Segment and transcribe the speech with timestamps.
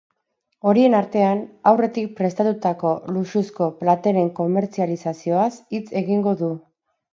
[0.69, 6.53] Horien artean, aurretik prestatutako luxuzko plateren komertzializazioaz hitz egingo du.